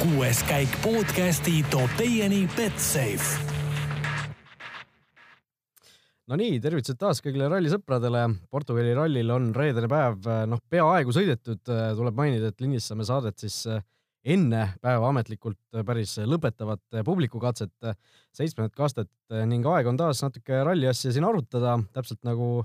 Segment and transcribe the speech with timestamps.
[0.00, 3.50] kuues käik podcasti toob teieni Betsafe
[6.30, 8.22] no nii, tervitused taas kõigile rallisõpradele.
[8.54, 11.60] Portugali rallil on reedene päev, noh, peaaegu sõidetud.
[11.66, 13.66] tuleb mainida, et lindistame saadet siis
[14.24, 17.92] enne päeva ametlikult päris lõpetavat publikukatset,
[18.32, 19.10] seitsmendat kastet
[19.50, 22.62] ning aeg on taas natuke ralli asja siin arutada, täpselt nagu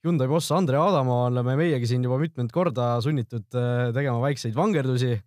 [0.00, 5.18] Hyundai boss Andre Adamo oleme meiegi siin juba mitmendat korda sunnitud tegema väikseid vangerdusi,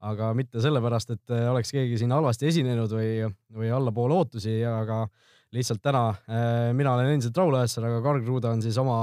[0.00, 3.10] aga mitte sellepärast, et oleks keegi siin halvasti esinenud või,
[3.52, 5.04] või allapoole ootusi, aga
[5.52, 9.02] lihtsalt täna äh, mina olen endiselt Raul Õessar, aga Karl Kruda on siis oma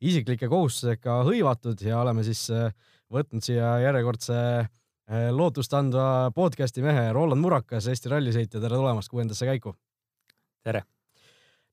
[0.00, 2.70] isiklike kohustusega hõivatud ja oleme siis äh,
[3.12, 9.48] võtnud siia järjekordse äh, lootust andva podcasti mehe Roland Murakas, Eesti rallisõitja, tere tulemast kuuendasse
[9.48, 9.74] käiku.
[10.62, 10.84] tere.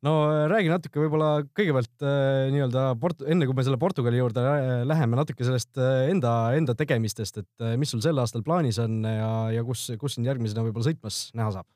[0.06, 0.16] No
[0.52, 2.06] räägi natuke võib-olla kõigepealt
[2.54, 4.44] nii-öelda Port-, enne kui me selle Portugali juurde
[4.86, 9.66] läheme, natuke sellest enda, enda tegemistest, et mis sul sel aastal plaanis on ja, ja
[9.66, 11.70] kus, kus sind järgmisena võib-olla sõitmas näha saab?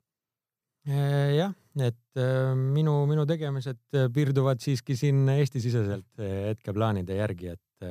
[0.87, 7.85] jah, et äh, minu, minu tegemised äh, piirduvad siiski siin Eesti-siseselt äh, hetkeplaanide järgi, et,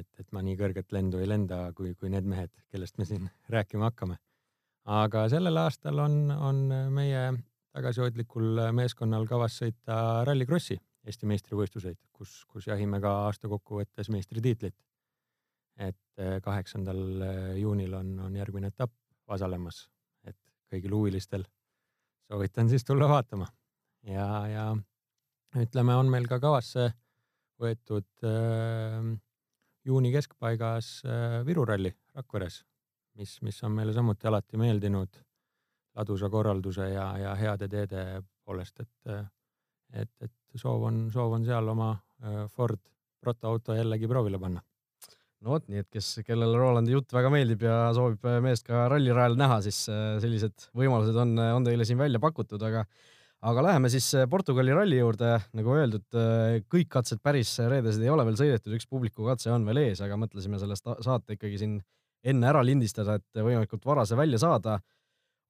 [0.00, 3.28] et, et ma nii kõrget lendu ei lenda, kui, kui need mehed, kellest me siin
[3.54, 4.18] rääkima hakkame.
[4.84, 7.30] aga sellel aastal on, on meie
[7.74, 14.76] tagasihoidlikul meeskonnal kavas sõita Rally Crossi Eesti meistrivõistluseid, kus, kus jahime ka aastakokkuvõttes meistritiitlit.
[15.76, 18.92] et kaheksandal juunil on, on järgmine etapp
[19.28, 19.88] Vasalemmas,
[20.24, 20.38] et
[20.70, 21.42] kõigil huvilistel
[22.30, 23.48] soovitan siis tulla vaatama.
[24.06, 24.66] Ja, ja
[25.60, 26.92] ütleme, on meil ka kavasse
[27.60, 29.10] võetud äh,
[29.84, 32.62] juuni keskpaigas äh, Viru ralli Rakveres,
[33.18, 35.23] mis, mis on meile samuti alati meeldinud
[35.94, 38.04] ladusa korralduse ja, ja heade teede
[38.44, 39.16] poolest, et,
[39.94, 41.94] et, et soov on, soov on seal oma
[42.54, 42.80] Ford
[43.20, 44.62] protoauto jällegi proovile panna
[45.44, 49.36] no vot, nii et kes, kellele Rolandi jutt väga meeldib ja soovib meest ka rallirajal
[49.38, 49.82] näha, siis
[50.22, 52.84] sellised võimalused on, on teile siin välja pakutud, aga
[53.44, 56.06] aga läheme siis Portugali ralli juurde, nagu öeldud,
[56.72, 60.60] kõik katsed päris reedesed ei ole veel sõidetud, üks publikukatse on veel ees, aga mõtlesime
[60.62, 61.74] sellest saate ikkagi siin
[62.24, 64.78] enne ära lindistada, et võimalikult vara see välja saada.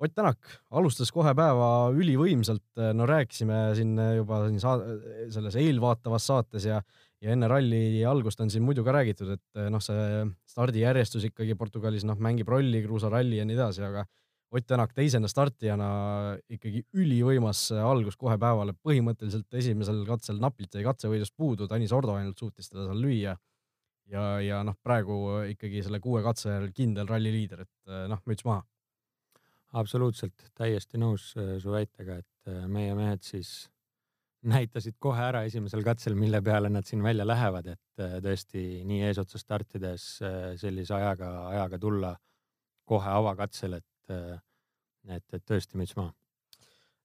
[0.04, 4.98] Ott Tänak alustas kohe päeva ülivõimsalt, no rääkisime siin juba siin saade,
[5.32, 6.82] selles eelvaatavas saates ja
[7.24, 11.56] ja enne ralli algust on siin muidu ka räägitud, et eh, noh, see stardijärjestus ikkagi
[11.58, 14.06] Portugalis noh, mängib rolli, kruusaralli ja nii edasi, aga
[14.54, 15.86] Ott Tänak teisena startijana
[16.52, 22.38] ikkagi ülivõimas algus kohe päevale, põhimõtteliselt esimesel katsel napilt jäi katsevõidust puudu, Tanis Ordo ainult
[22.38, 23.34] suutis teda seal lüüa.
[24.12, 25.16] ja, ja noh, praegu
[25.50, 28.62] ikkagi selle kuue katse kindel ralli liider, et eh, noh, müts maha.
[29.74, 33.54] Absoluutselt, täiesti nõus eh, su väitega, et meie mehed siis
[34.54, 39.02] näitasid kohe ära esimesel katsel, mille peale nad siin välja lähevad, et äh, tõesti nii
[39.08, 42.14] eesotsas startides äh, sellise ajaga, ajaga tulla
[42.88, 44.36] kohe avakatsel, et, äh,
[45.16, 46.12] et, et tõesti müts maha.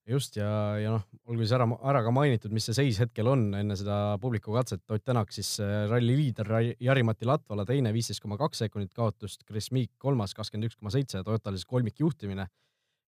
[0.09, 0.49] Just ja,
[0.81, 4.17] ja noh, olgu siis ära, ära ka mainitud, mis see seis hetkel on enne seda
[4.21, 4.83] publikukatset.
[4.89, 6.49] Ott Tänak siis ralli liider
[6.81, 11.23] Jari-Mati Latvala teine, viisteist koma kaks sekundit kaotust, Chris Meek kolmas, kakskümmend üks koma seitse,
[11.25, 12.49] Toyotal siis kolmikjuhtimine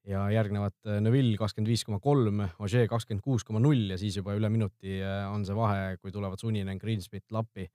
[0.08, 4.18] ja järgnevad äh, Neville kakskümmend viis koma kolm, Ogier kakskümmend kuus koma null ja siis
[4.18, 7.68] juba üle minuti äh, on see vahe, kui tulevad Suninen, Greensmith, Lappi.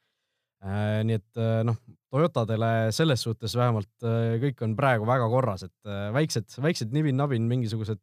[0.65, 1.77] Äh, nii et noh,
[2.17, 4.07] Toyotadele selles suhtes vähemalt
[4.41, 8.01] kõik on praegu väga korras, et väiksed, väiksed nibin-nabin mingisugused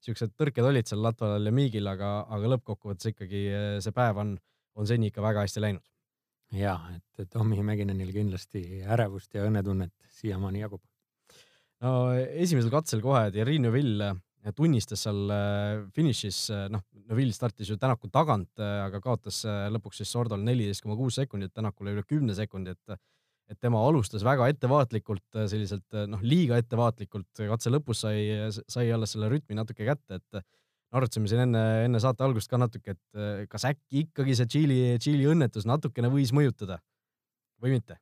[0.00, 3.42] siuksed tõrked olid seal Latvalal ja Miigil, aga, aga lõppkokkuvõttes ikkagi
[3.84, 4.36] see päev on,
[4.80, 5.84] on seni ikka väga hästi läinud.
[6.56, 10.80] ja et Tommy Mäkinenil kindlasti ärevust ja õnnetunnet siiamaani jagub
[11.84, 14.20] no esimesel katsel kohe Thierry Neuville äh,
[14.56, 19.42] tunnistas seal äh, finišis, äh, noh, Neuville startis ju Tänaku tagant, aga kaotas
[19.74, 23.00] lõpuks siis Sordol neliteist koma kuus sekundit, Tänakule üle kümne sekundi, et
[23.50, 28.20] et tema alustas väga ettevaatlikult, selliselt noh, liiga ettevaatlikult, katse lõpus sai,
[28.70, 30.44] sai alles selle rütmi natuke kätte, et
[30.94, 35.26] arutasime siin enne, enne saate algust ka natuke, et kas äkki ikkagi see Tšiili, Tšiili
[35.32, 36.78] õnnetus natukene võis mõjutada
[37.58, 37.98] või mitte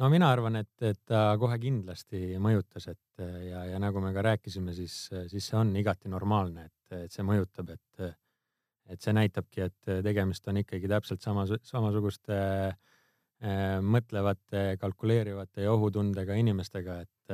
[0.00, 4.24] no mina arvan, et, et ta kohe kindlasti mõjutas, et ja, ja nagu me ka
[4.28, 8.14] rääkisime, siis, siis see on igati normaalne, et, et see mõjutab, et,
[8.92, 12.80] et see näitabki, et tegemist on ikkagi täpselt sama, samasuguste äh,
[13.82, 17.32] mõtlevate, kalkuleerivate ja ohutundega inimestega, et,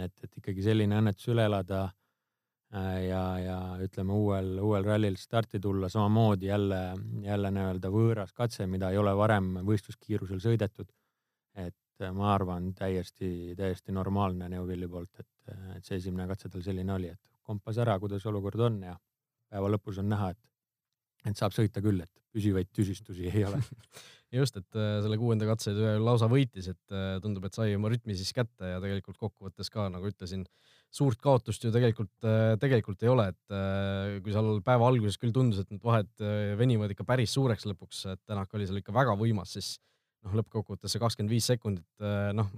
[0.00, 5.60] et, et ikkagi selline õnnetus üle elada äh, ja, ja ütleme uuel, uuel rallil starti
[5.60, 6.80] tulla, samamoodi jälle,
[7.26, 10.88] jälle nii-öelda võõras katse, mida ei ole varem võistluskiirusel sõidetud.
[11.54, 16.64] et et ma arvan, täiesti, täiesti normaalne Neuvilli poolt, et, et see esimene katse tal
[16.64, 18.96] selline oli, et kompas ära, kuidas olukord on ja
[19.52, 20.40] päeva lõpus on näha, et,
[21.30, 23.60] et saab sõita küll, et püsivaid tüsistusi ei ole.
[24.32, 28.14] Just, et äh, selle kuuenda katse lausa võitis, et äh, tundub, et sai oma rütmi
[28.16, 30.46] siis kätte ja tegelikult kokkuvõttes ka, nagu ütlesin,
[30.92, 35.60] suurt kaotust ju tegelikult, äh, tegelikult ei ole, et kui seal päeva alguses küll tundus,
[35.60, 36.24] et need vahed
[36.56, 39.74] venivad ikka päris suureks lõpuks, et Tänak oli seal ikka väga võimas, siis
[40.22, 41.88] noh, lõppkokkuvõttes see kakskümmend viis sekundit,
[42.36, 42.50] noh,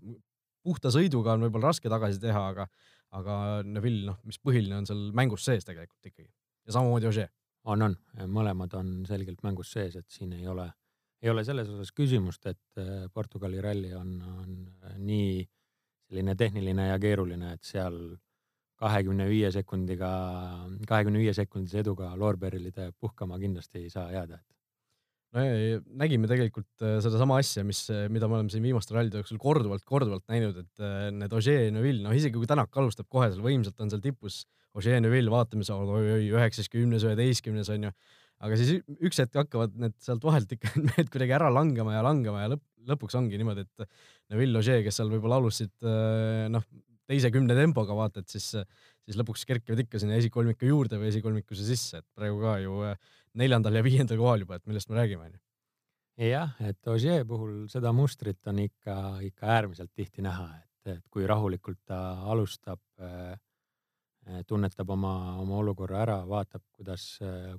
[0.65, 2.69] puhta sõiduga on võib-olla raske tagasi teha, aga,
[3.17, 7.29] aga Neville, noh, mis põhiline on seal mängus sees tegelikult ikkagi ja samamoodi Ožee.
[7.65, 7.97] on, on,
[8.29, 10.71] mõlemad on selgelt mängus sees, et siin ei ole
[11.25, 14.51] ei ole selles osas küsimust, et äh, Portugali ralli on, on
[14.85, 15.45] äh, nii
[16.09, 17.97] selline tehniline ja keeruline, et seal
[18.81, 20.11] kahekümne viie sekundiga,
[20.89, 24.54] kahekümne viie sekundise eduga loorberilide puhkama kindlasti ei saa jääda, et
[25.35, 29.41] no ja, nägime tegelikult äh, sedasama asja, mis, mida me oleme siin viimaste rallide jooksul
[29.43, 30.85] korduvalt, korduvalt näinud, et
[31.15, 34.45] need Ogier ja Neville, noh isegi kui Tänak alustab kohe seal võimsalt, on seal tipus,
[34.75, 37.95] Ogier ja Neville vaatame, oi-oi, üheksas, kümnes, üheteistkümnes on ju.
[38.45, 42.43] Aga siis üks hetk hakkavad need sealt vahelt ikka need kuidagi ära langema ja langema
[42.43, 43.87] ja lõpp, lõpuks ongi niimoodi, et
[44.35, 46.67] Neville Ogier, kes seal võib-olla alustasid äh, noh,
[47.11, 48.51] teise kümne tempoga vaata, et siis,
[49.05, 52.79] siis lõpuks kerkivad ikka sinna esikolmiku juurde või esikolmikuse sisse, et praegu ka ju
[53.41, 55.41] neljandal ja viiendal kohal juba, et millest me räägime, onju.
[56.31, 58.97] jah, et Ogier puhul seda mustrit on ikka,
[59.31, 62.01] ikka äärmiselt tihti näha, et, et kui rahulikult ta
[62.33, 62.81] alustab
[64.25, 67.03] Eh, tunnetab oma, oma olukorra ära, vaatab, kuidas,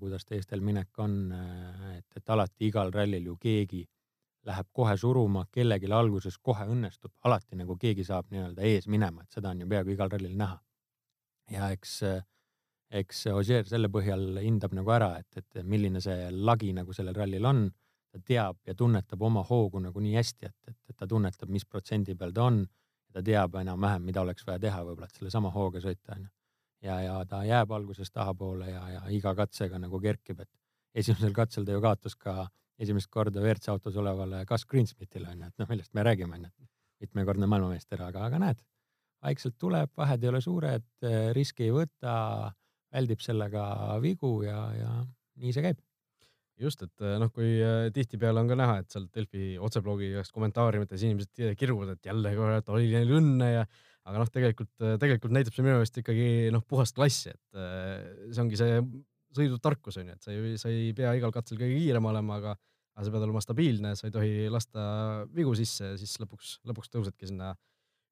[0.01, 1.19] kuidas teistel minek on.
[1.29, 3.83] Eh, et, et alati igal rallil ju keegi
[4.45, 9.37] läheb kohe suruma, kellelgi alguses kohe õnnestub, alati nagu keegi saab nii-öelda ees minema, et
[9.37, 10.59] seda on ju peaaegu igal rallil näha.
[11.51, 11.99] ja eks,
[13.01, 17.45] eks Ogier selle põhjal hindab nagu ära, et, et milline see lagi nagu sellel rallil
[17.45, 17.67] on.
[18.15, 21.65] ta teab ja tunnetab oma hoogu nagu nii hästi, et, et, et ta tunnetab, mis
[21.65, 22.65] protsendi peal ta on.
[23.11, 26.29] ta teab enam-vähem, mida oleks vaja teha võib-olla, et sellesama hooga sõita onju
[26.85, 30.49] ja, ja ta jääb alguses tahapoole ja, ja iga katsega nagu kerkib, et
[31.01, 32.47] esimesel katsel ta ju kaotas ka
[32.81, 36.51] esimest korda WRC autos olevale Gus Greensmithile onju, et noh, millest me räägime onju,
[37.03, 38.61] mitmekordne maailmameister, aga, aga näed,
[39.25, 40.87] vaikselt tuleb, vahed ei ole suured,
[41.35, 42.15] riski ei võta,
[42.95, 43.65] väldib sellega
[44.03, 44.93] vigu ja, ja
[45.41, 45.81] nii see käib.
[46.61, 51.57] Just, et noh, kui äh, tihtipeale on ka näha, et seal Delfi otseblogi kommentaariumites inimesed
[51.59, 53.65] kiruvad, et jälle kurat oli neil õnne ja
[54.05, 54.71] aga noh, tegelikult,
[55.01, 57.59] tegelikult näitab see minu meelest ikkagi noh, puhast klassi, et
[58.31, 58.79] see ongi see
[59.37, 62.55] sõidutarkus on ju, et sa ei, sa ei pea igal katsel kõige kiirem olema, aga,
[62.95, 64.87] aga sa pead olema stabiilne, sa ei tohi lasta
[65.35, 67.53] vigu sisse ja siis lõpuks, lõpuks tõusedki sinna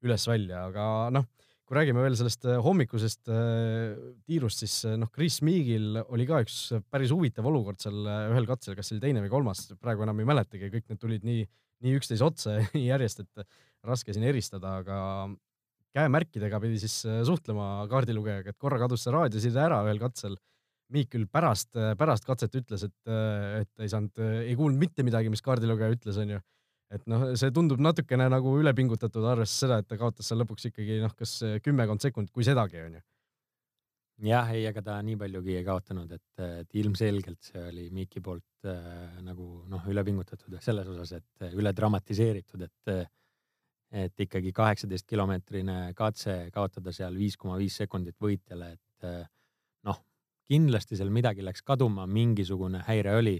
[0.03, 0.85] üles-välja, aga
[1.15, 1.27] noh,
[1.63, 3.93] kui räägime veel sellest äh, hommikusest äh,
[4.27, 6.59] tiirust, siis noh, Chris Meagil oli ka üks
[6.91, 8.03] päris huvitav olukord seal
[8.33, 11.27] ühel katsel, kas see oli teine või kolmas, praegu enam ei mäletagi, kõik need tulid
[11.27, 11.47] nii,
[11.87, 12.59] nii üksteise otsa
[12.91, 13.47] järjest, et
[13.87, 14.99] raske siin eristada, aga
[15.93, 20.37] käemärkidega pidi siis äh, suhtlema kaardilugejaga, et korra kadus see raadioside ära ühel katsel.
[20.93, 23.13] Miik küll pärast, pärast katset ütles, et,
[23.61, 26.41] et ei saanud, ei kuulnud mitte midagi, mis kaardilugeja ütles, onju.
[26.93, 30.99] et noh, see tundub natukene nagu ülepingutatud, arvestades seda, et ta kaotas seal lõpuks ikkagi
[31.01, 33.01] noh, kas kümmekond sekundit, kui sedagi, onju
[34.21, 38.67] jah, ei, ega ta nii paljugi ei kaotanud, et, et ilmselgelt see oli Miiki poolt
[38.69, 43.05] äh, nagu noh, ülepingutatud selles osas, et üle dramatiseeritud, et äh,
[43.93, 49.05] et ikkagi kaheksateist kilomeetrine katse kaotada seal viis koma viis sekundit võitjale, et
[50.49, 53.37] kindlasti seal midagi läks kaduma, mingisugune häire oli,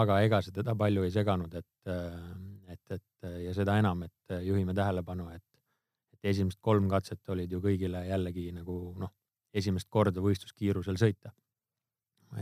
[0.00, 4.36] aga ega see teda palju ei seganud, et, eh, et, et ja seda enam, et
[4.46, 5.44] juhime tähelepanu, et,
[6.16, 9.12] et esimesed kolm katset olid ju kõigile jällegi nagu noh,
[9.56, 11.32] esimest korda võistluskiirusel sõita.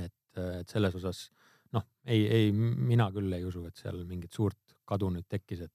[0.01, 1.29] et, et selles osas
[1.77, 5.73] noh, ei, ei, mina küll ei usu, et seal mingit suurt kadu nüüd tekkis, et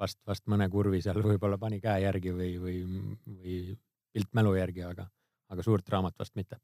[0.00, 2.78] vast, vast mõne kurvi seal võib-olla pani käe järgi või, või,
[3.26, 3.58] või
[4.12, 5.06] pilt mälu järgi, aga,
[5.54, 6.58] aga suurt draamat vast mitte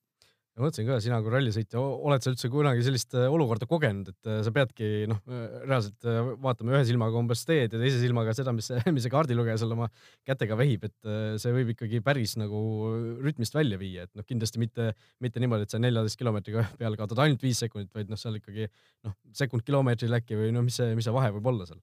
[0.58, 4.30] ma mõtlesin ka, sina kui rallisõitja, oled sa üldse kunagi sellist äh, olukorda kogenud, et
[4.30, 6.08] äh, sa peadki noh, äh, reaalselt
[6.42, 9.88] vaatama ühe silmaga umbes teed ja teise silmaga seda, mis, mis see kaardilugeja seal oma
[10.28, 12.60] kätega vehib, et see võib ikkagi päris nagu
[13.22, 14.90] rütmist välja viia, et noh, kindlasti mitte,
[15.22, 18.68] mitte niimoodi, et sa neljateist kilomeetriga peale kaotad ainult viis sekundit, vaid noh, seal ikkagi
[19.06, 21.80] noh, sekund kilomeetril äkki või noh, mis see, mis see vahe võib olla seal?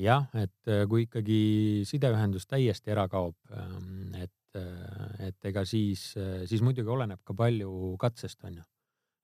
[0.00, 1.38] Jah, et kui ikkagi
[1.84, 4.14] sideühendus täiesti ära kaob, ähm,
[4.52, 8.62] et, äh, et ega siis, äh, siis muidugi oleneb ka palju katsest, on ju.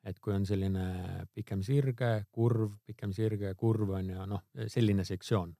[0.08, 5.54] et kui on selline pikem sirge, kurv, pikem sirge, kurv on ju, noh, selline sektsioon.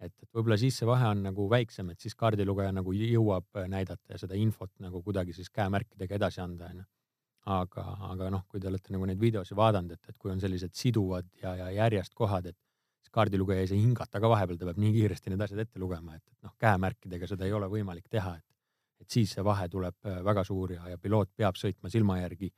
[0.00, 4.14] et, et võib-olla siis see vahe on nagu väiksem, et siis kaardilugeja nagu jõuab näidata
[4.14, 6.84] ja seda infot nagu kuidagi siis käemärkidega edasi anda, on ju
[7.46, 10.74] aga, aga noh, kui te olete nagu neid videosi vaadanud, et, et kui on sellised
[10.76, 12.56] siduvad ja, ja järjest kohad, et
[13.00, 16.16] siis kaardilugeja ei saa hingata ka vahepeal, ta peab nii kiiresti need asjad ette lugema,
[16.16, 18.49] et, et noh, käemärkidega seda ei ole võimalik teha, et,
[19.00, 22.50] et siis see vahe tuleb äh, väga suur ja, ja piloot peab sõitma silma järgi,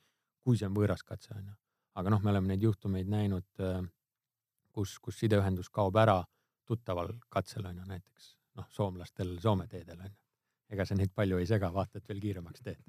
[0.42, 1.56] kui see on võõras katse, on ju.
[2.00, 3.82] aga noh, me oleme neid juhtumeid näinud, äh,
[4.72, 6.22] kus, kus sideühendus kaob ära
[6.68, 10.18] tuttaval katsel on ju näiteks noh, soomlastel Soome teedel on ju.
[10.72, 12.82] ega see neid palju ei sega, vaata, et veel kiiremaks teed.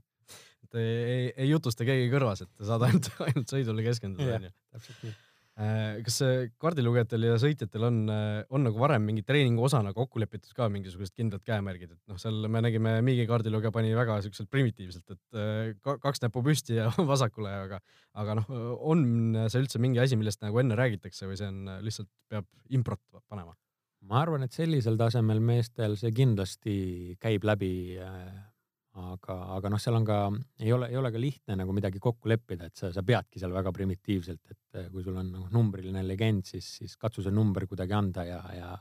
[0.64, 4.56] et ei, ei, ei jutusta keegi kõrvas, et saad ainult, ainult sõidule keskenduda onju.
[4.74, 5.16] täpselt nii
[5.54, 6.16] kas
[6.58, 11.14] kaardilugejatel ja sõitjatel on, äh, on nagu varem mingi treeningu osana kokku lepitud ka mingisugused
[11.14, 15.76] kindlad käemärgid, et noh, seal me nägime Miigi kaardilugeja pani väga siukselt primitiivselt, et äh,
[15.84, 17.82] kaks näppu püsti ja vasakule, aga,
[18.18, 18.50] aga noh,
[18.82, 19.06] on
[19.46, 23.54] see üldse mingi asi, millest nagu enne räägitakse või see on lihtsalt peab improt panema?
[24.04, 26.74] ma arvan, et sellisel tasemel meestel see kindlasti
[27.24, 27.96] käib läbi
[29.02, 30.18] aga, aga noh, seal on ka,
[30.62, 33.54] ei ole, ei ole ka lihtne nagu midagi kokku leppida, et sa, sa peadki seal
[33.56, 37.66] väga primitiivselt, et eh, kui sul on nagu numbriline legend, siis, siis katsu see number
[37.70, 38.72] kuidagi anda ja, ja,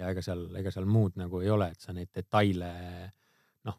[0.00, 2.72] ja ega seal, ega seal muud nagu ei ole, et sa neid detaile
[3.68, 3.78] noh,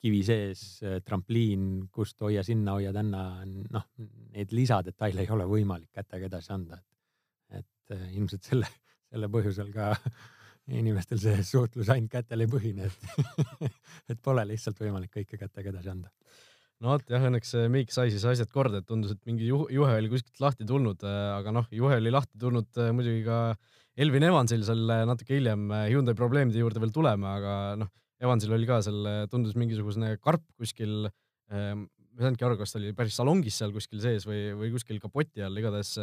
[0.00, 0.64] kivi sees,
[1.04, 3.88] trampliin, kust hoia sinna, hoia tänna, noh,
[4.32, 8.72] neid lisadetaile ei ole võimalik kätega edasi anda, et, et eh, ilmselt selle,
[9.12, 9.92] selle põhjusel ka
[10.68, 15.92] inimestel see suhtlus ainult kätel ei põhine, et et pole lihtsalt võimalik kõike kätega edasi
[15.92, 16.12] anda.
[16.82, 20.12] no vot jah, õnneks Miik sai siis asjad korda, et tundus, et mingi juhe, oli
[20.12, 23.42] kuskilt lahti tulnud, aga noh, juhe oli lahti tulnud äh, muidugi ka
[23.98, 28.66] Elvin Evansil seal natuke hiljem äh, Hyundai probleemide juurde veel tulema, aga noh, Evansil oli
[28.66, 31.86] ka seal, tundus mingisugune karp kuskil ähm,,
[32.18, 34.98] ma ei saanudki aru, kas ta oli päris salongis seal kuskil sees või, või kuskil
[34.98, 36.00] kapoti all, igatahes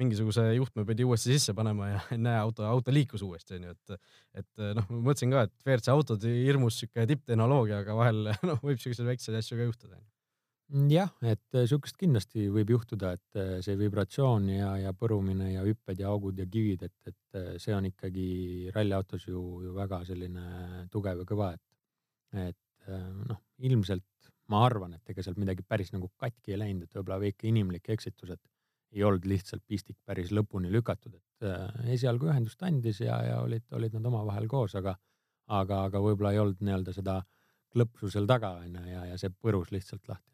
[0.00, 4.08] mingisuguse juhtme pidi uuesti sisse panema ja näe, auto, auto liikus uuesti onju, et,
[4.42, 8.82] et noh, ma mõtlesin ka, et WRC autod hirmus sihuke tipptehnoloogia, aga vahel noh, võib
[8.82, 10.00] siukseid väikseid asju ka juhtuda.
[10.90, 16.10] jah, et sihukest kindlasti võib juhtuda, et see vibratsioon ja, ja põrumine ja hüpped ja
[16.10, 21.28] augud ja kivid, et, et see on ikkagi ralliautos ju, ju väga selline tugev ja
[21.28, 22.90] kõva, et, et
[23.28, 24.08] noh, ilmselt
[24.52, 27.88] ma arvan, et ega sealt midagi päris nagu katki ei läinud, et võib-olla väike inimlik
[27.94, 28.42] eksitus, et
[28.94, 33.66] ei olnud lihtsalt pistik päris lõpuni lükatud, et äh, esialgu ühendust andis ja, ja olid,
[33.74, 34.94] olid nad omavahel koos, aga,
[35.60, 37.18] aga, aga võib-olla ei olnud nii-öelda seda
[37.74, 40.30] klõpsu seal taga onju ja, ja see põrus lihtsalt lahti.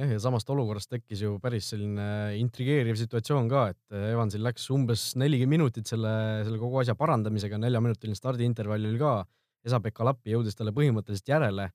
[0.00, 5.12] jah, ja samast olukorrast tekkis ju päris selline intrigeeriv situatsioon ka, et Evansil läks umbes
[5.20, 6.12] nelikümmend minutit selle,
[6.46, 9.20] selle kogu asja parandamisega, neljaminutiline stardiintervall oli ka.
[9.60, 11.66] Esa-Pekka Lappi jõudis talle põhimõtteliselt järele,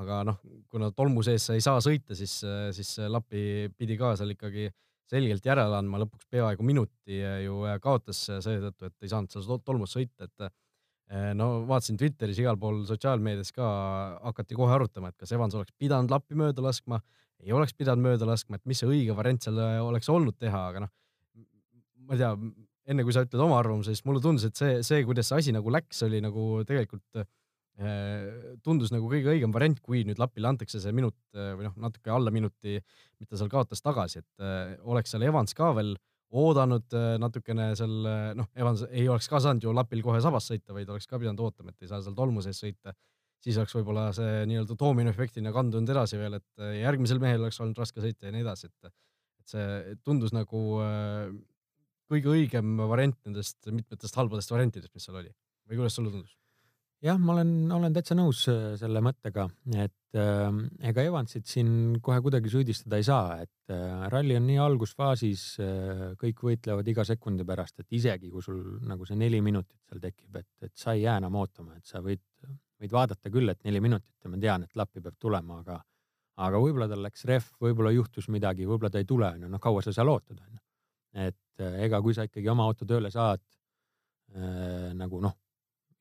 [0.00, 0.38] aga noh,
[0.72, 2.38] kuna tolmu sees sa ei saa sõita, siis,
[2.72, 4.70] siis Lappi pidi ka seal ikkagi
[5.10, 10.28] selgelt järele andma, lõpuks peaaegu minuti ju kaotas seetõttu, et ei saanud seal tolmus sõita,
[10.28, 13.68] et eh, no vaatasin Twitteris igal pool sotsiaalmeedias ka
[14.22, 17.00] hakati kohe arutama, et kas Evans oleks pidanud lappi mööda laskma,
[17.44, 20.86] ei oleks pidanud mööda laskma, et mis see õige variant seal oleks olnud teha, aga
[20.86, 20.94] noh,
[22.04, 22.32] ma ei tea,
[22.92, 25.56] enne kui sa ütled oma arvamuse, siis mulle tundus, et see, see, kuidas see asi
[25.56, 27.43] nagu läks, oli nagu tegelikult Äh,
[28.62, 32.12] tundus nagu kõige õigem variant, kui nüüd Lapile antakse see minut äh, või noh, natuke
[32.14, 32.76] alla minuti,
[33.18, 35.96] mis ta seal kaotas tagasi, et äh, oleks seal Evans ka veel
[36.34, 37.92] oodanud natukene seal,
[38.34, 41.42] noh, Evans ei oleks ka saanud ju Lapil kohe sabas sõita, vaid oleks ka pidanud
[41.44, 42.94] ootama, et ei saa seal tolmu sees sõita.
[43.44, 48.02] siis oleks võib-olla see nii-öelda doominoefektina kandunud edasi veel, et järgmisel mehel oleks olnud raske
[48.02, 48.94] sõita ja nii edasi, et,
[49.44, 50.62] et see tundus nagu
[52.10, 55.30] kõige õigem variant nendest mitmetest halbadest variantidest, mis seal oli.
[55.68, 56.34] või kuidas sulle tundus?
[57.04, 59.46] Jah, ma olen, olen täitsa nõus äh, selle mõttega,
[59.76, 60.46] et äh,
[60.88, 66.04] ega Evansit siin kohe kuidagi süüdistada ei saa, et äh, ralli on nii algusfaasis äh,,
[66.20, 70.40] kõik võitlevad iga sekundi pärast, et isegi kui sul nagu see neli minutit seal tekib,
[70.40, 72.24] et, et sa ei jää enam ootama, et sa võid,
[72.80, 75.78] võid vaadata küll, et neli minutit ja ma tean, et lappi peab tulema, aga,
[76.48, 79.84] aga võib-olla tal läks rehv, võib-olla juhtus midagi, võib-olla ta ei tule, onju, noh, kaua
[79.84, 80.60] sa seal ootad, onju.
[81.28, 85.36] et äh, ega kui sa ikkagi oma auto tööle saad äh, nagu noh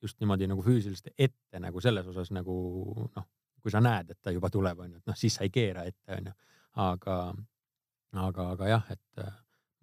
[0.04, 2.56] just niimoodi nagu füüsiliselt ette nagu selles osas nagu
[3.16, 3.28] noh,
[3.64, 6.18] kui sa näed, et ta juba tuleb, onju, et noh, siis sa ei keera ette,
[6.18, 6.34] onju.
[6.84, 7.18] aga,
[8.26, 9.32] aga, aga jah, et äh,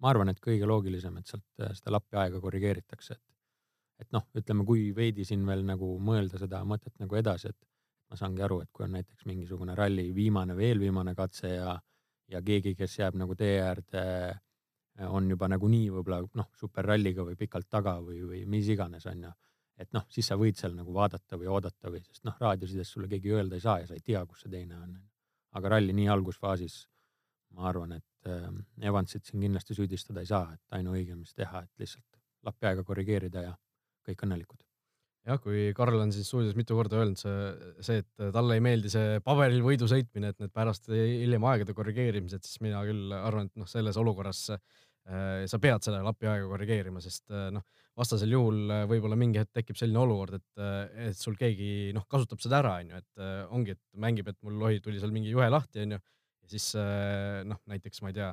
[0.03, 4.27] ma arvan, et kõige loogilisem, et sealt äh, seda lappi aega korrigeeritakse, et, et noh,
[4.37, 8.61] ütleme, kui veidi siin veel nagu mõelda seda mõtet nagu edasi, et ma saangi aru,
[8.61, 11.75] et kui on näiteks mingisugune ralli viimane või eelviimane katse ja,
[12.29, 14.03] ja keegi, kes jääb nagu tee äärde,
[15.07, 19.31] on juba nagunii võib-olla noh, superralliga või pikalt taga või, või mis iganes, onju
[19.79, 23.09] et noh, siis sa võid seal nagu vaadata või oodata või, sest noh, raadiosides sulle
[23.11, 24.97] keegi öelda ei saa ja sa ei tea, kus see teine on.
[25.59, 26.75] aga ralli nii algusfaasis
[27.57, 28.49] ma arvan, et äh,
[28.87, 33.47] Evansit siin kindlasti süüdistada ei saa, et ainuõige, mis teha, et lihtsalt lappi aega korrigeerida
[33.49, 33.55] ja
[34.07, 34.61] kõik õnnelikud
[35.27, 38.91] jah, kui Karl on siin stuudios mitu korda öelnud see, see, et talle ei meeldi
[38.93, 43.61] see paberil võidu sõitmine, et need pärast hiljem aegade korrigeerimised, siis mina küll arvan, et
[43.61, 44.47] noh, selles olukorras
[45.03, 47.63] sa pead selle lapi aega korrigeerima, sest äh, noh,
[47.99, 52.05] vastasel juhul äh, võib-olla mingi hetk tekib selline olukord, et, äh, et sul keegi noh,
[52.11, 55.33] kasutab seda ära, onju, et äh, ongi, et mängib, et mul lohi tuli seal mingi
[55.33, 55.99] juhe lahti, onju.
[56.41, 56.71] ja siis
[57.47, 58.31] noh, näiteks ma ei tea,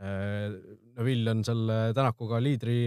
[0.00, 2.78] Neville on seal Tänakuga liidri,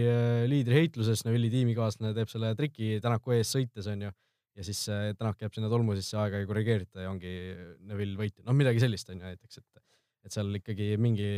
[0.50, 4.80] liidriheitluses, Neville'i tiimikaaslane teeb selle triki Tänaku ees sõites onju ja siis
[5.14, 7.30] Tänak jääb sinna tolmu sisse, aega ei korrigeerita ja ongi
[7.86, 9.84] Neville võitja, noh midagi sellist onju näiteks, et
[10.24, 11.28] et seal ikkagi mingi,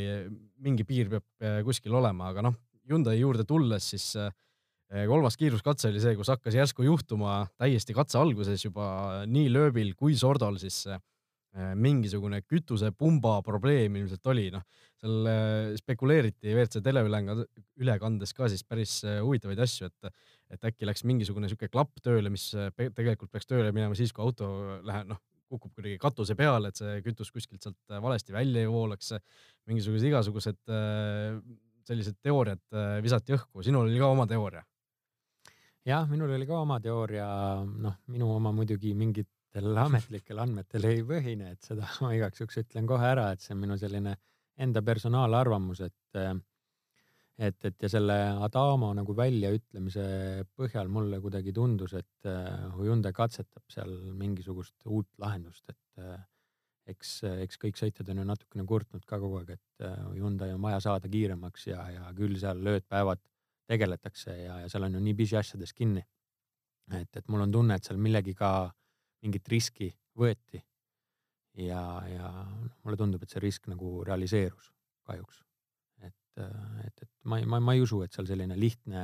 [0.63, 4.13] mingi piir peab kuskil olema, aga noh, Hyundai juurde tulles siis
[4.87, 10.15] kolmas kiiruskatse oli see, kus hakkas järsku juhtuma täiesti katse alguses juba nii lööbil kui
[10.15, 10.85] Sordol siis
[11.57, 14.65] Äh, mingisugune kütusepumba probleem ilmselt oli, noh,
[15.01, 20.11] seal äh, spekuleeriti WRC teleülekandes ka siis päris äh, huvitavaid asju, et,
[20.53, 24.51] et äkki läks mingisugune sihuke klapp tööle, mis tegelikult peaks tööle minema siis, kui auto
[24.85, 29.13] läheb, noh, kukub kuidagi katuse peale, et see kütus kuskilt sealt valesti välja ei voolaks.
[29.67, 30.61] mingisugused igasugused
[31.87, 32.63] sellised teooriad
[33.03, 34.65] visati õhku, sinul oli ka oma teooria?
[35.87, 37.27] jah, minul oli ka oma teooria,
[37.63, 42.61] noh, minu oma muidugi mingit ametlikel, ametlikel andmetel ei põhine, et seda ma igaks juhuks
[42.63, 44.17] ütlen kohe ära, et see on minu selline
[44.61, 46.21] enda personaalarvamus, et
[47.39, 48.17] et, et ja selle
[48.47, 50.07] Adamo nagu väljaütlemise
[50.57, 52.31] põhjal mulle kuidagi tundus, et
[52.79, 57.13] Hyundai katsetab seal mingisugust uut lahendust, et eks,
[57.45, 61.11] eks kõik sõitjad on ju natukene kurtnud ka kogu aeg, et Hyundai on vaja saada
[61.13, 63.23] kiiremaks ja, ja küll seal löödpäevad
[63.67, 66.05] tegeletakse ja, ja seal on ju nii pisiasjades kinni.
[66.95, 68.75] et, et mul on tunne, et seal millegiga äh,
[69.27, 70.63] mingit riski võeti.
[71.57, 72.31] ja, ja
[72.85, 74.71] mulle tundub, et see risk nagu realiseerus
[75.09, 75.43] kahjuks.
[76.05, 76.43] et,
[76.85, 79.03] et, et ma, ma, ma ei usu, et seal selline lihtne,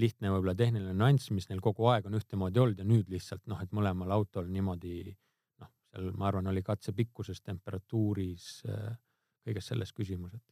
[0.00, 3.60] lihtne võib-olla tehniline nüanss, mis neil kogu aeg on ühtemoodi olnud ja nüüd lihtsalt noh,
[3.62, 5.14] et mõlemal autol niimoodi
[5.62, 8.52] noh, seal ma arvan, oli katse pikkuses, temperatuuris,
[9.46, 10.46] kõiges selles küsimus, et.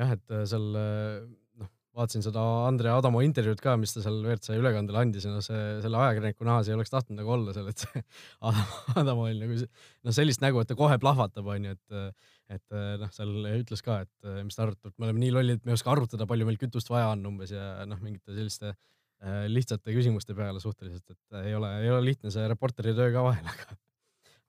[0.00, 5.00] jah, et seal noh vaatasin seda Andre Adamo intervjuud ka, mis ta seal WRC ülekandele
[5.02, 8.02] andis ja noh, see selle ajakirjaniku nahas ei oleks tahtnud nagu olla seal, et see
[9.00, 13.50] Adamo oli nagu noh, sellist nägu, et ta kohe plahvatab, onju, et et noh, seal
[13.54, 16.26] ütles ka, et mis te arvate, et me oleme nii lollid, me ei oska arvutada,
[16.26, 21.06] palju meil kütust vaja on umbes ja noh, mingite selliste äh, lihtsate küsimuste peale suhteliselt,
[21.14, 23.78] et ei ole, ei ole lihtne see reporteri töö ka vahel, aga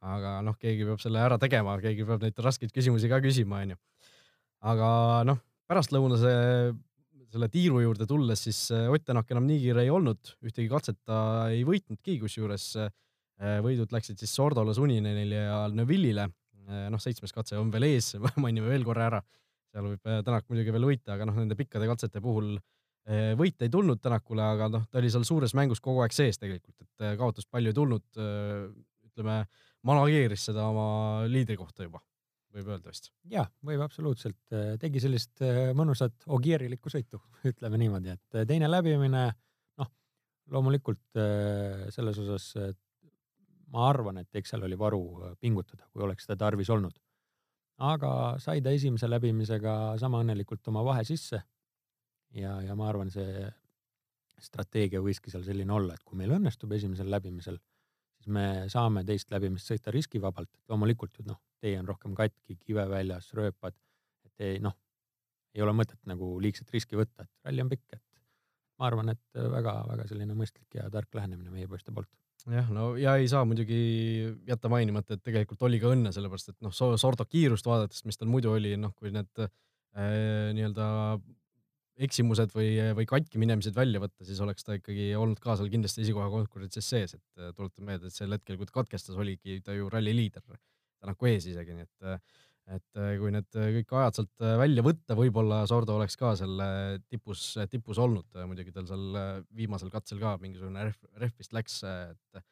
[0.01, 3.77] aga noh, keegi peab selle ära tegema, keegi peab neid raskeid küsimusi ka küsima, onju.
[4.71, 4.87] aga
[5.29, 6.31] noh, pärastlõunase
[7.31, 10.99] selle tiiru juurde tulles, siis äh, Ott Tänak enam nii kiire ei olnud, ühtegi katset
[11.07, 12.91] ta ei võitnudki, kusjuures äh,
[13.63, 16.27] võidud läksid siis Sordole, Suninenile ja Neville'ile.
[16.67, 19.23] Äh, noh, seitsmes katse on veel ees, mainime veel korra ära.
[19.71, 22.57] seal võib Tänak muidugi veel võita, aga noh, nende pikkade katsete puhul
[23.39, 26.75] võite ei tulnud Tänakule, aga noh, ta oli seal suures mängus kogu aeg sees tegelikult,
[26.83, 28.03] et kaotust palju ei tulnud.
[29.09, 29.37] ütleme,
[29.89, 32.03] manageeris seda oma liidrikohta juba
[32.55, 33.09] võib öelda vist.
[33.31, 37.21] jah, võib absoluutselt, äh, tegi sellist äh, mõnusat Ogierilikku sõitu,
[37.51, 39.25] ütleme niimoodi, et äh, teine läbimine,
[39.81, 39.91] noh,
[40.51, 41.21] loomulikult
[41.95, 42.51] selles osas
[43.71, 45.01] ma arvan, et eks seal oli varu
[45.39, 46.99] pingutada, kui oleks seda tarvis olnud.
[47.81, 51.41] aga sai ta esimese läbimisega sama õnnelikult oma vahe sisse.
[52.35, 53.49] ja, ja ma arvan, see
[54.41, 57.59] strateegia võiski seal selline olla, et kui meil õnnestub esimesel läbimisel,
[58.17, 62.87] siis me saame teist läbimist sõita riskivabalt, loomulikult ju noh, tee on rohkem katki, kive
[62.89, 63.77] väljas, rööpad,
[64.25, 64.77] et ei noh,
[65.55, 68.23] ei ole mõtet nagu liigset riski võtta, et ralli on pikk, et
[68.79, 72.09] ma arvan, et väga-väga selline mõistlik ja tark lähenemine meie poiste poolt.
[72.49, 73.81] Jah, no ja ei saa muidugi
[74.47, 78.31] jätta mainimata, et tegelikult oli ka õnne, sellepärast et noh, Sordo kiirust vaadates, mis tal
[78.31, 79.51] muidu oli, noh, kui need äh,
[80.55, 80.87] nii-öelda
[82.01, 86.01] eksimused või, või katki minemised välja võtta, siis oleks ta ikkagi olnud ka seal kindlasti
[86.05, 89.89] esikoha konkurentsis sees, et tuletan meelde, et sel hetkel, kui ta katkestas, oligi ta ju
[89.91, 90.45] ralli liider
[91.01, 92.33] Tänaku ees isegi, nii et,
[92.71, 96.67] et kui need kõik ajad sealt välja võtta, võib-olla Sordo oleks ka selle
[97.09, 102.43] tipus, tipus olnud, muidugi tal seal viimasel katsel ka mingisugune rehv, rehv vist läks, et,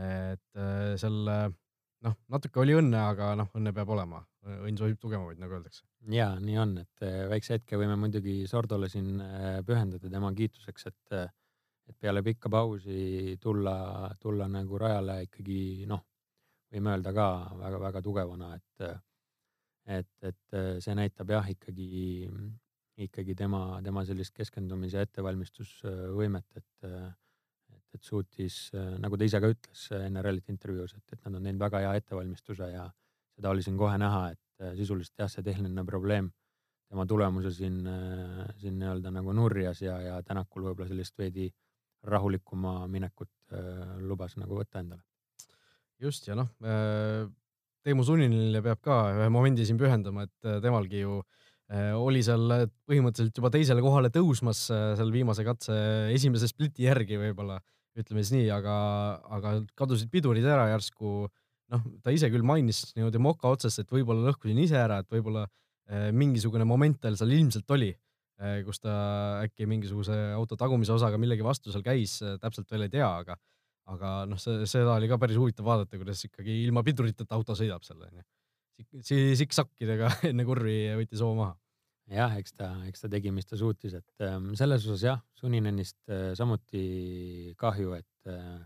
[0.00, 0.62] et
[1.02, 1.20] seal
[2.06, 5.84] noh, natuke oli õnne, aga noh, õnne peab olema, õnn soovib tugevamaid, nagu öeldakse.
[6.14, 9.20] ja nii on, et väikse hetke võime muidugi Sordole siin
[9.66, 11.20] pühendada tema kiituseks, et,
[11.90, 16.02] et peale pikka pausi tulla, tulla nagu rajale ikkagi noh,
[16.72, 17.28] võime öelda ka
[17.60, 18.90] väga-väga tugevana, et,
[19.86, 22.28] et, et see näitab jah, ikkagi,
[23.06, 28.58] ikkagi tema, tema sellist keskendumis- ja ettevalmistusvõimet, et, et, et suutis,
[29.02, 31.94] nagu ta ise ka ütles enne rallit intervjuus, et, et nad on teinud väga hea
[32.02, 32.84] ettevalmistuse ja
[33.36, 36.30] seda oli siin kohe näha, et sisuliselt jah, see tehniline probleem
[36.90, 37.84] tema tulemuse siin,
[38.58, 41.46] siin nii-öelda nagu nurjas ja, ja Tänakul võib-olla sellist veidi
[42.10, 43.30] rahulikuma minekut
[44.02, 45.04] lubas nagu võtta endale.
[46.00, 47.28] Just ja noh, äh,
[47.86, 52.68] Teemu Suninile peab ka ühe momendi siin pühendama, et äh, temalgi ju äh, oli seal
[52.88, 55.76] põhimõtteliselt juba teisele kohale tõusmas seal viimase katse
[56.14, 57.60] esimese spliti järgi võib-olla,
[57.98, 58.74] ütleme siis nii, aga,
[59.38, 61.30] aga kadusid pidurid ära järsku.
[61.70, 65.46] noh, ta ise küll mainis niimoodi moka otsast, et võib-olla lõhkusin ise ära, et võib-olla
[66.14, 67.88] mingisugune moment tal seal ilmselt oli,
[68.62, 68.92] kus ta
[69.42, 73.34] äkki mingisuguse auto tagumise osaga millegi vastu seal käis, täpselt veel ei tea, aga
[73.94, 77.84] aga noh, see, seda oli ka päris huvitav vaadata, kuidas ikkagi ilma piduriteta auto sõidab
[77.86, 78.24] seal onju.
[79.38, 81.54] siksakkidega enne kurvi võttis hoo maha.
[82.10, 86.00] jah, eks ta, eks ta tegi, mis ta suutis, et ähm, selles osas jah, Suninenist
[86.10, 88.60] äh, samuti kahju, et äh,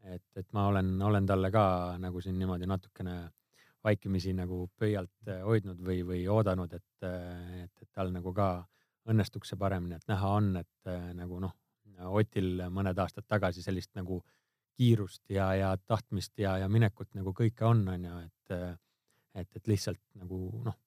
[0.00, 1.62] et, et ma olen, olen talle ka
[2.00, 3.16] nagu siin niimoodi natukene
[3.84, 8.48] vaikimisi nagu pöialt äh, hoidnud või, või oodanud, et, et, et tal nagu ka
[9.10, 11.56] õnnestuks see paremini, et näha on, et nagu noh,
[12.00, 14.39] Otil mõned aastad tagasi sellist nagu äh,
[14.76, 18.54] kiirust ja, ja tahtmist ja, ja minekut nagu kõike on, on ju, et,
[19.34, 20.78] et, et lihtsalt nagu noh,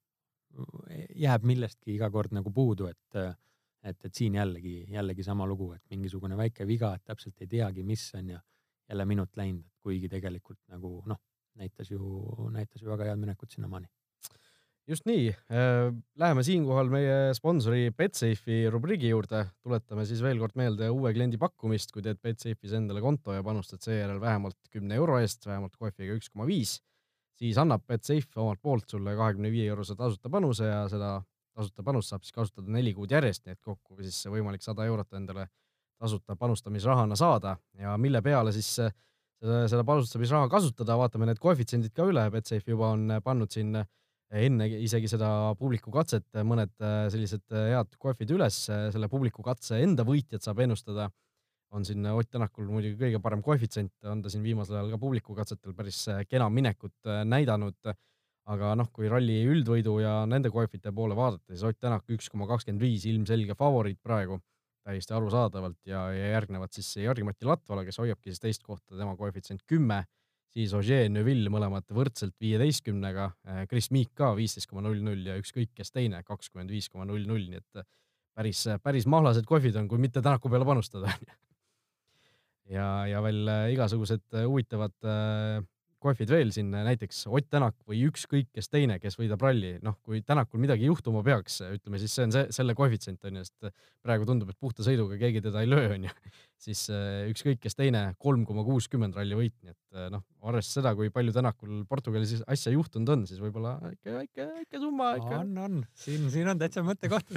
[1.16, 3.20] jääb millestki iga kord nagu puudu, et,
[3.84, 7.84] et, et siin jällegi, jällegi sama lugu, et mingisugune väike viga, et täpselt ei teagi,
[7.84, 8.42] mis on ja
[8.90, 11.22] jälle minut läinud, kuigi tegelikult nagu noh,
[11.60, 12.04] näitas ju,
[12.52, 13.90] näitas ju väga head minekut sinnamaani
[14.90, 20.90] just nii, äh, läheme siinkohal meie sponsori Betsafe'i rubriigi juurde, tuletame siis veel kord meelde
[20.92, 25.46] uue kliendi pakkumist, kui teed Betsafe'is endale konto ja panustad seejärel vähemalt kümne euro eest,
[25.48, 26.80] vähemalt kohviga üks koma viis,
[27.40, 31.16] siis annab Betsafe omalt poolt sulle kahekümne viie eurose tasuta panuse ja seda
[31.54, 35.14] tasuta panust saab siis kasutada neli kuud järjest, nii et kokku siis võimalik sada eurot
[35.18, 35.48] endale
[36.02, 37.56] tasuta panustamisrahana saada.
[37.80, 42.92] Ja mille peale siis seda, seda panustamisraha kasutada, vaatame need koefitsiendid ka üle, Betsafe juba
[42.96, 43.78] on pannud siin
[44.34, 45.28] enne isegi seda
[45.60, 50.46] publiku katset mõned äh, sellised äh, head kohvid üles, äh, selle publiku katse enda võitjat
[50.46, 51.10] saab ennustada.
[51.74, 55.34] on siin Ott Tänakul muidugi kõige parem koefitsient, on ta siin viimasel ajal ka publiku
[55.34, 57.94] katsetel päris kena minekut näidanud.
[58.46, 62.48] aga noh, kui ralli üldvõidu ja nende koefite poole vaadata, siis Ott Tänak üks koma
[62.48, 64.40] kakskümmend viis ilmselge favoriit praegu
[64.84, 69.64] täiesti arusaadavalt ja, ja järgnevad siis Jari-Mati Latvala, kes hoiabki siis teist kohta, tema koefitsient
[69.66, 70.04] kümme
[70.54, 75.38] siis Ogier, Neville mõlemad võrdselt viieteistkümnega, äh, Chris Meek ka viisteist koma null null ja
[75.42, 77.88] ükskõik kes teine kakskümmend viis koma null null, nii et äh,
[78.38, 81.14] päris, päris mahlased kohvid on, kui mitte Tänaku peale panustada
[82.76, 84.96] ja, ja veel äh, igasugused huvitavad
[86.04, 90.20] kohvid veel siin, näiteks Ott Tänak või ükskõik kes teine, kes võidab ralli, noh, kui
[90.26, 94.28] Tänakul midagi juhtuma peaks, ütleme siis see on see, selle koefitsient on ju, sest praegu
[94.28, 96.18] tundub, et puhta sõiduga keegi teda ei löö, on ju,
[96.64, 96.86] siis
[97.30, 101.34] ükskõik kes teine, kolm koma kuuskümmend ralli võit, nii et noh, arvestades seda, kui palju
[101.36, 105.42] Tänakul Portugalis asja juhtunud on, siis võib-olla ikka väike, väike summa ikka.
[105.42, 107.36] on, on, siin, siin on täitsa mõttekoht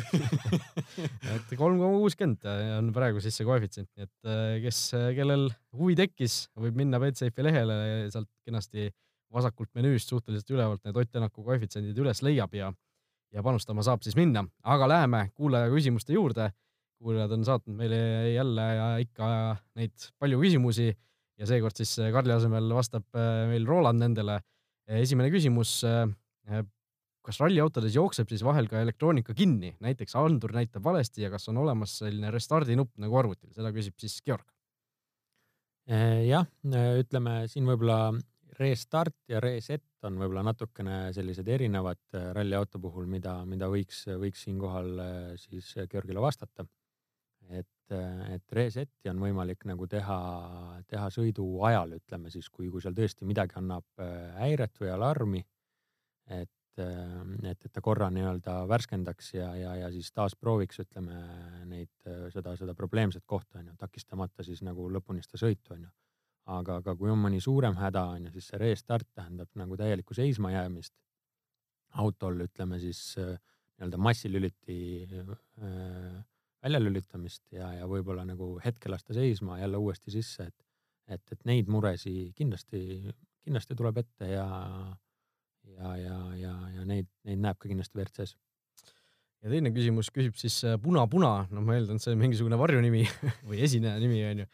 [1.35, 2.47] et kolm koma kuuskümmend
[2.79, 4.85] on praegu siis see koefitsient, nii et kes,
[5.19, 7.81] kellel huvi tekkis, võib minna Betsafe'i lehele,
[8.15, 8.91] sealt kenasti
[9.35, 12.71] vasakult menüüst suhteliselt ülevalt need Ott Tänaku koefitsiendid üles leiab ja,
[13.35, 16.51] ja panustama saab siis minna, aga läheme kuulaja küsimuste juurde.
[17.03, 17.99] Kuulajad on saatnud meile
[18.33, 19.29] jälle ja ikka
[19.79, 20.89] neid palju küsimusi
[21.37, 24.41] ja seekord siis Karli asemel vastab äh, meil Roland nendele.
[24.87, 25.81] esimene küsimus.
[27.27, 31.57] Kas ralliautodes jookseb siis vahel ka elektroonika kinni, näiteks andur näitab valesti ja kas on
[31.59, 34.47] olemas selline restardi nupp nagu arvutil, seda küsib siis Georg.
[36.27, 36.47] Jah,
[37.03, 38.13] ütleme siin võib-olla
[38.61, 44.95] restart ja reset on võib-olla natukene sellised erinevad ralliauto puhul, mida, mida võiks, võiks siinkohal
[45.43, 46.63] siis Georgile vastata.
[47.51, 50.19] Et, äh, et reset'i on võimalik nagu teha,
[50.91, 53.87] teha sõidu ajal, ütleme siis, kui, kui seal tõesti midagi annab
[54.41, 55.45] häiret või alarmi.
[56.27, 61.21] et, et, et ta korra nii-öelda värskendaks ja, ja, ja siis taas prooviks, ütleme
[61.71, 61.93] neid,
[62.35, 65.95] seda, seda probleemset kohta on ju, takistamata siis nagu lõpuni seda sõitu on ju
[66.47, 70.15] aga, aga kui on mõni suurem häda on ju, siis see restart tähendab nagu täielikku
[70.17, 70.95] seismajäämist
[72.03, 73.37] autol, ütleme siis äh,
[73.77, 76.25] nii-öelda massilüliti äh,
[76.65, 80.67] väljalülitamist ja, ja võib-olla nagu hetke lasta seisma, jälle uuesti sisse, et,
[81.17, 82.81] et, et neid muresi kindlasti,
[83.45, 84.47] kindlasti tuleb ette ja,
[85.77, 88.37] ja, ja, ja, ja neid, neid näeb ka kindlasti WRC-s.
[89.45, 93.05] Ja teine küsimus küsib siis Puna-Puna, no ma eeldan, see on mingisugune varjunimi
[93.49, 94.49] või esineja nimi onju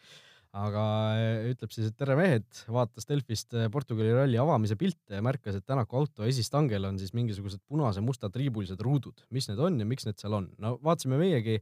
[0.53, 0.83] aga
[1.17, 5.57] äh, ütleb siis, et tere mehed, vaatas Delfist äh, Portugali ralli avamise pilte ja märkas,
[5.57, 9.25] et Tänaku auto esistangel on siis mingisugused punase-musta triibulised ruudud.
[9.33, 10.51] mis need on ja miks need seal on?
[10.61, 11.57] no vaatasime meiegi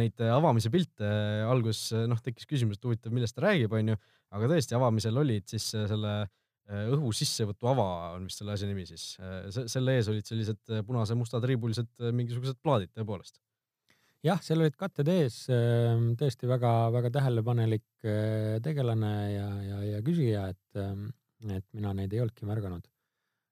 [0.00, 1.10] neid äh, avamise pilte,
[1.50, 3.98] alguses noh, tekkis küsimus, et huvitav, millest ta räägib, onju,
[4.32, 6.14] aga tõesti, avamisel olid siis selle
[6.70, 9.16] õhu sissevõtu ava on vist selle asja nimi siis.
[9.50, 13.40] selle ees olid sellised punase-musta triibulised mingisugused plaadid tõepoolest
[14.26, 20.46] jah, seal olid katted ees, ehm, tõesti väga-väga tähelepanelik eh, tegelane ja, ja, ja küsija,
[20.52, 21.08] et, ehm,
[21.48, 22.88] et mina neid ei olnudki märganud.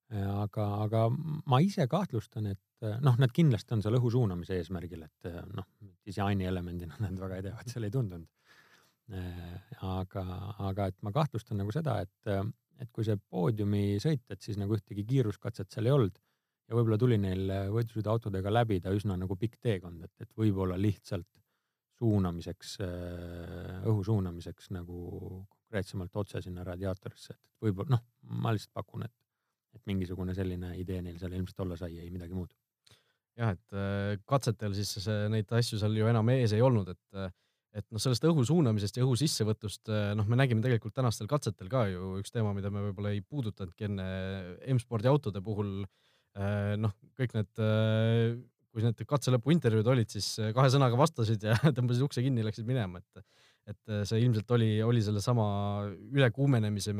[0.08, 5.26] Aga, aga ma ise kahtlustan, et noh, nad kindlasti on seal õhu suunamise eesmärgil, et
[5.52, 5.66] noh,
[6.08, 8.30] disaini elemendina nad väga edevad seal ei tundunud.
[9.84, 10.24] aga,
[10.70, 12.48] aga et ma kahtlustan nagu seda, et,
[12.80, 16.16] et kui see poodiumi sõit, et siis nagu ühtegi kiiruskatset seal ei olnud
[16.68, 21.28] ja võib-olla tuli neil võidusõiduautodega läbida üsna nagu pikk teekond, et, et võib-olla lihtsalt
[21.98, 22.76] suunamiseks,
[23.88, 24.98] õhu suunamiseks nagu
[25.68, 28.04] konkreetsemalt otse sinna radiaatorisse, et võib-olla noh,
[28.40, 29.12] ma lihtsalt pakun, et,
[29.76, 32.54] et mingisugune selline idee neil seal ilmselt olla sai, ei midagi muud.
[33.38, 37.36] jah, et äh, katsetel siis see, neid asju seal ju enam ees ei olnud, et
[37.76, 41.68] et noh, sellest õhu suunamisest ja õhu sissevõtust, äh, noh, me nägime tegelikult tänastel katsetel
[41.70, 44.06] ka ju üks teema, mida me võib-olla ei puudutanudki enne
[44.72, 45.82] M-spordi autode puhul.
[45.84, 46.07] Äh,
[46.78, 47.60] noh, kõik need,
[48.70, 52.68] kui need katse lõpu intervjuud olid, siis kahe sõnaga vastasid ja tõmbasid ukse kinni, läksid
[52.68, 53.24] minema, et
[53.68, 55.46] et äh, see ilmselt oli, oli sellesama
[56.16, 56.94] ülekuumenemise,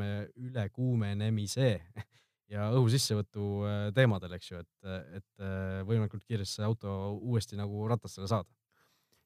[0.49, 1.69] ülekuumenemise
[2.53, 7.59] ja õhu sissevõtu äh, teemadel, eks ju, et, et äh, võimalikult kiiresti see auto uuesti
[7.59, 8.49] nagu ratastele saada.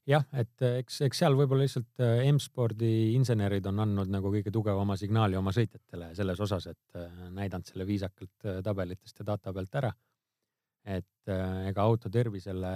[0.10, 5.40] Jah, et eks, eks seal võib-olla lihtsalt M-spordi insenerid on andnud nagu kõige tugevama signaali
[5.40, 6.98] oma sõitjatele selles osas, et
[7.32, 9.94] näidanud selle viisakalt tabelitest ja data pealt ära.
[10.84, 11.32] et
[11.70, 12.70] ega auto tervisele,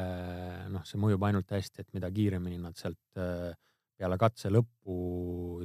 [0.71, 3.51] noh, see mõjub ainult hästi, et mida kiiremini nad sealt äh,
[3.97, 4.97] peale katse lõppu,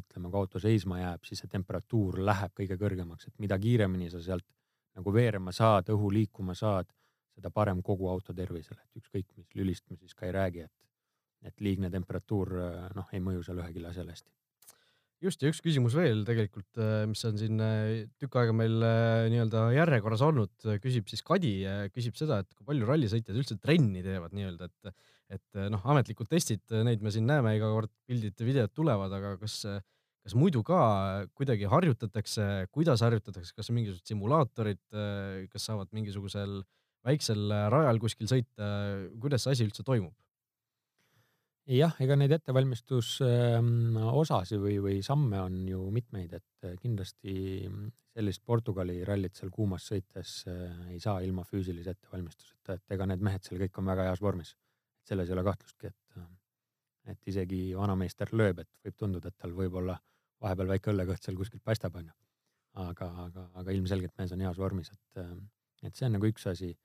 [0.01, 4.23] ütleme, kui auto seisma jääb, siis see temperatuur läheb kõige kõrgemaks, et mida kiiremini sa
[4.25, 4.47] sealt
[4.97, 6.89] nagu veerema saad, õhu liikuma saad,
[7.37, 10.75] seda parem kogu auto tervisele, et ükskõik mis lülist me siis ka ei räägi, et,
[11.43, 12.55] et liigne temperatuur
[12.95, 14.31] noh, ei mõju seal ühelegi asjale hästi
[15.23, 17.61] just ja üks küsimus veel tegelikult, mis on siin
[18.21, 18.75] tükk aega meil
[19.31, 20.53] nii-öelda järjekorras olnud,
[20.83, 21.53] küsib siis Kadi,
[21.95, 24.95] küsib seda, et kui palju rallisõitjad üldse trenni teevad nii-öelda, et
[25.33, 29.63] et noh, ametlikud testid, neid me siin näeme iga kord, pildid videod tulevad, aga kas,
[30.21, 30.81] kas muidu ka
[31.39, 34.83] kuidagi harjutatakse, kuidas harjutatakse, kas on mingisugused simulaatorid,
[35.55, 36.61] kas saavad mingisugusel
[37.07, 38.69] väiksel rajal kuskil sõita,
[39.23, 40.13] kuidas see asi üldse toimub?
[41.71, 47.35] Jah, ega neid ettevalmistusosasid või, või samme on ju mitmeid, et äh, kindlasti
[48.13, 53.23] sellist Portugali rallit seal kuumas sõites äh, ei saa ilma füüsilise ettevalmistuseta, et ega need
[53.25, 54.51] mehed seal kõik on väga heas vormis.
[55.03, 56.25] selles ei ole kahtlustki, et, äh,
[57.13, 59.99] et isegi vanameister lööb, et võib tunduda, et tal võib-olla
[60.43, 62.13] vahepeal väike õllekõht seal kuskilt paistab, onju.
[62.83, 65.19] aga, aga, aga ilmselgelt mees on heas vormis, et,
[65.83, 66.77] et see on nagu üks asi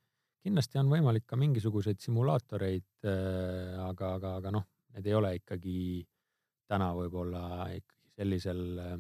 [0.48, 5.78] kindlasti on võimalik ka mingisuguseid simulaatoreid, äh, aga, aga, aga noh, need ei ole ikkagi
[6.68, 8.96] täna võib-olla ikkagi sellisel äh,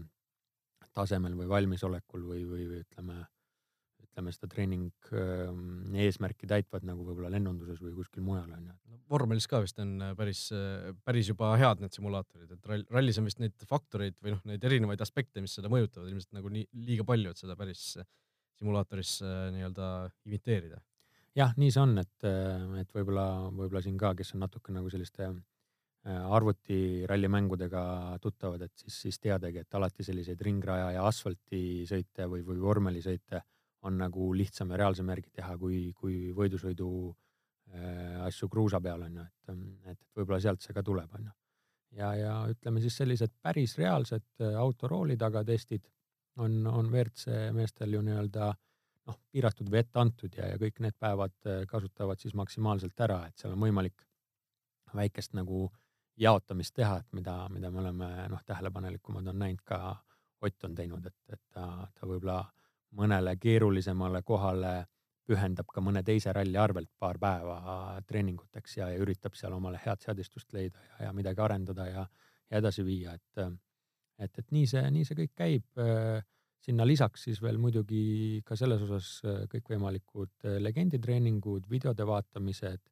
[0.97, 3.17] tasemel või valmisolekul või, või, või ütleme,
[4.03, 8.75] ütleme seda treening ähm, eesmärki täitvad nagu võib-olla lennunduses või kuskil mujal on ju.
[8.91, 10.47] no vormelis ka vist on äh, päris,
[11.07, 15.01] päris juba head need simulaatorid, et rallis on vist neid faktoreid või noh, neid erinevaid
[15.05, 17.93] aspekte, mis seda mõjutavad ilmselt nagu nii liiga palju, et seda päris
[18.57, 19.19] simulaatoris
[19.53, 19.87] nii-öelda
[20.25, 20.81] imiteerida
[21.37, 22.27] jah, nii see on, et,
[22.81, 25.37] et võib-olla, võib-olla siin ka, kes on natuke nagu selliste äh,
[26.37, 27.83] arvutirallimängudega
[28.23, 33.43] tuttavad, et siis, siis teadagi, et alati selliseid ringraja ja asfaltisõite või, või vormelisõite
[33.87, 39.19] on nagu lihtsam ja reaalsem järgi teha, kui, kui võidusõidu äh, asju kruusa peal on
[39.21, 41.35] ju, et, et, et võib-olla sealt see ka tuleb, on ju.
[42.01, 45.85] ja, ja ütleme siis sellised päris reaalsed äh, autorooli taga testid
[46.37, 48.63] on, on WRC meestel ju nii-öelda äh,
[49.07, 53.23] noh, piiratud või ette antud ja, ja kõik need päevad äh, kasutavad siis maksimaalselt ära,
[53.27, 54.05] et seal on võimalik
[54.95, 55.67] väikest nagu
[56.17, 59.97] jaotamist teha, et mida, mida me oleme noh, tähelepanelikumad on näinud ka
[60.41, 61.63] Ott on teinud, et, et ta,
[61.97, 62.43] ta võib-olla
[62.99, 64.73] mõnele keerulisemale kohale
[65.27, 67.57] pühendab ka mõne teise ralli arvelt paar päeva
[68.07, 72.05] treeninguteks ja, ja üritab seal omale head seadistust leida ja, ja midagi arendada ja,
[72.51, 73.41] ja edasi viia, et,
[74.21, 75.81] et, et nii see, nii see kõik käib
[76.65, 82.83] sinna lisaks siis veel muidugi ka selles osas äh, kõikvõimalikud äh, legenditreeningud, videode vaatamised,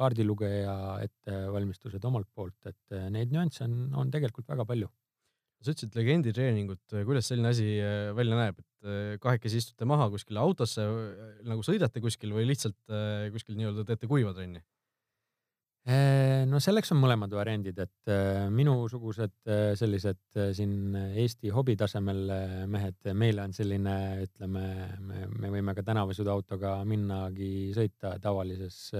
[0.00, 4.88] kaardilugeja ettevalmistused omalt poolt, et äh, neid nüansse on, on tegelikult väga palju.
[5.60, 7.66] sa ütlesid legenditreeningut, kuidas selline asi
[8.16, 10.86] välja näeb, et kahekesi istute maha kuskile autosse,
[11.44, 12.94] nagu sõidate kuskil või lihtsalt
[13.34, 14.62] kuskil nii-öelda teete kuiva trenni?
[15.88, 22.20] Äh, no selleks on mõlemad variandid, et äh, minusugused äh, sellised siin Eesti hobitasemel
[22.68, 23.94] mehed, meile on selline,
[24.26, 24.64] ütleme,
[25.00, 28.90] me, me võime ka tänavasõiduautoga minnagi sõita tavalises,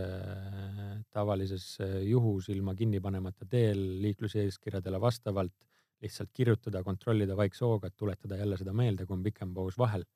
[1.13, 1.67] tavalises
[2.09, 5.53] juhus ilma kinni panemata teel liikluseeskirjadele vastavalt,
[6.01, 10.09] lihtsalt kirjutada, kontrollida vaikse hooga, et tuletada jälle seda meelde, kui on pikem paus vahel.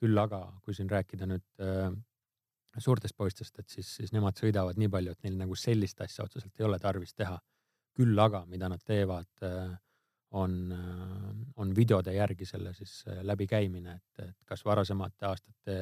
[0.00, 1.98] küll aga, kui siin rääkida nüüd
[2.78, 6.60] suurtest poistest, et siis, siis nemad sõidavad nii palju, et neil nagu sellist asja otseselt
[6.60, 7.38] ei ole tarvis teha.
[8.00, 9.72] küll aga, mida nad teevad, äh,
[10.38, 11.24] on, äh,
[11.56, 15.76] on videode järgi selle siis äh, läbikäimine, et, et kas varasemate aastate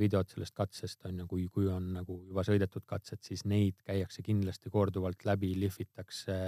[0.00, 4.24] videod sellest katsest on ju, kui, kui on nagu juba sõidetud katsed, siis neid käiakse
[4.24, 6.38] kindlasti korduvalt läbi, lihvitakse,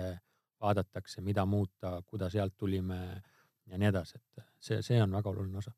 [0.59, 2.99] vaadatakse, mida muuta, kuidas sealt tulime
[3.69, 5.71] ja nii edasi, et see, see on väga oluline osa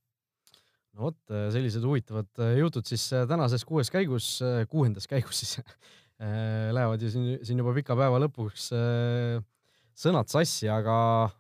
[0.97, 1.21] no vot,
[1.55, 4.33] sellised huvitavad jutud siis tänases kuues käigus,
[4.71, 5.61] kuuendas käigus siis
[6.77, 8.71] lähevad ju siin, siin juba pika päeva lõpuks
[10.01, 10.95] sõnad sassi, aga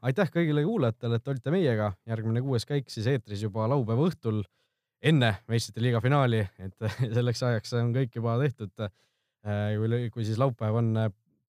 [0.04, 1.92] aitäh kõigile kuulajatele, et olite meiega.
[2.08, 4.42] järgmine kuues käik siis eetris juba laupäeva õhtul
[5.00, 8.90] enne meistrite liiga finaali, et selleks ajaks on kõik juba tehtud.
[9.40, 10.96] kui, kui siis laupäev on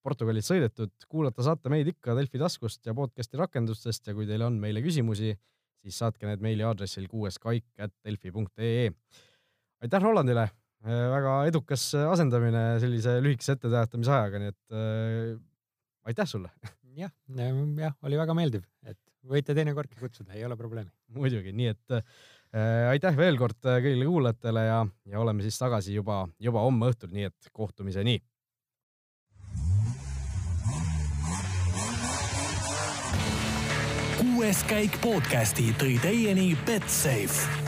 [0.02, 4.56] Portugalis sõidetud, kuulata saate meid ikka Delfi taskust ja podcasti rakendustest ja kui teil on
[4.62, 5.36] meile küsimusi,
[5.82, 8.90] siis saatke need meili aadressil kuueskaik.delfi.ee.
[9.82, 10.48] aitäh Rolandile,
[10.86, 15.40] väga edukas asendamine sellise lühikese etteteatamise ajaga, nii et äh,
[16.12, 16.52] aitäh sulle.
[17.02, 20.92] jah, jah, oli väga meeldiv, et võite teinekordki kutsuda, ei ole probleemi.
[21.18, 24.82] muidugi, nii et äh, aitäh veel kord kõigile kuulajatele ja,
[25.14, 28.20] ja oleme siis tagasi juba, juba homme õhtul, nii et kohtumiseni
[34.42, 37.61] kuues käik podcasti tõi teieni Betsafe